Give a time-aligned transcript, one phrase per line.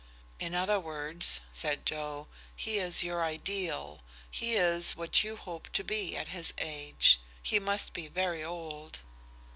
[0.39, 4.01] "In other words," said Joe, "he is your ideal.
[4.31, 7.19] He is what you hope to be at his age.
[7.43, 8.97] He must be very old."